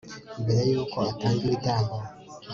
[0.41, 1.95] mbere y'uko atanga ibitambo